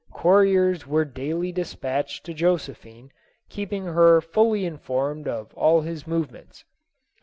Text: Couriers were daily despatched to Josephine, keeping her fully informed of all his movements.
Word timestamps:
Couriers 0.15 0.87
were 0.87 1.05
daily 1.05 1.51
despatched 1.51 2.25
to 2.25 2.33
Josephine, 2.33 3.11
keeping 3.49 3.85
her 3.85 4.19
fully 4.19 4.65
informed 4.65 5.27
of 5.27 5.53
all 5.53 5.81
his 5.81 6.07
movements. 6.07 6.65